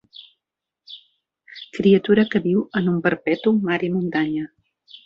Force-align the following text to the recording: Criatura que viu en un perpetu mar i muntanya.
Criatura 1.75 2.27
que 2.33 2.43
viu 2.49 2.65
en 2.83 2.91
un 2.95 2.99
perpetu 3.11 3.57
mar 3.71 3.81
i 3.91 3.97
muntanya. 4.01 4.53